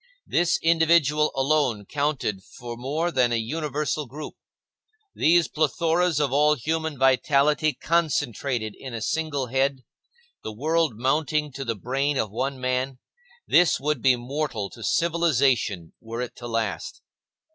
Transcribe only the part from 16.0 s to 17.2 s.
were it to last.